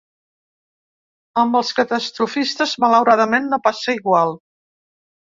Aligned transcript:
Amb 1.41 1.57
els 1.59 1.69
catastrofistes, 1.79 2.73
malauradament, 2.85 3.47
no 3.53 3.61
passa 3.69 3.97
igual. 3.99 4.35